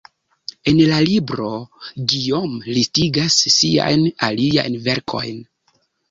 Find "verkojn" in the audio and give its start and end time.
4.89-5.37